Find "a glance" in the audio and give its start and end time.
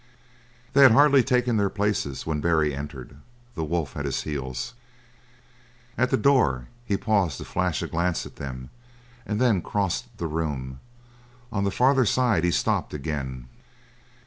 7.83-8.25